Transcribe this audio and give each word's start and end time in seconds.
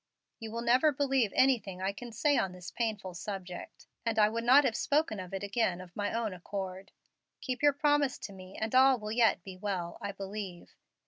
You 0.39 0.49
will 0.49 0.63
never 0.63 0.91
believe 0.91 1.31
anything 1.35 1.79
I 1.79 1.91
can 1.91 2.11
say 2.11 2.35
on 2.35 2.53
this 2.53 2.71
painful 2.71 3.13
subject, 3.13 3.85
and 4.03 4.17
I 4.17 4.29
would 4.29 4.43
not 4.43 4.63
have 4.63 4.75
spoken 4.75 5.19
of 5.19 5.31
it 5.31 5.43
again 5.43 5.79
of 5.79 5.95
my 5.95 6.11
own 6.11 6.33
accord. 6.33 6.91
Keep 7.39 7.61
your 7.61 7.73
promise 7.73 8.17
to 8.17 8.33
me, 8.33 8.57
and 8.59 8.73
all 8.73 8.97
will 8.97 9.11
yet 9.11 9.43
be 9.43 9.55
well, 9.57 9.99
I 10.01 10.11
believe. 10.11 10.73